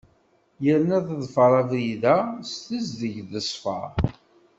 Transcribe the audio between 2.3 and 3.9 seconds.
s tezdeg d ssfa.